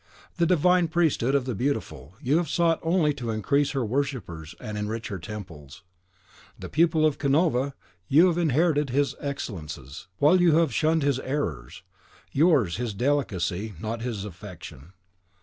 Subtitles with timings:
[0.23, 4.55] In the divine priesthood of the beautiful, you have sought only to increase her worshippers
[4.59, 5.83] and enrich her temples.
[6.57, 7.75] The pupil of Canova,
[8.07, 11.83] you have inherited his excellences, while you have shunned his errors,
[12.31, 14.93] yours his delicacy, not his affectation.